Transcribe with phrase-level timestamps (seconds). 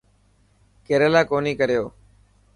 [0.85, 1.83] ڪيريلا ڪوني ڪريو.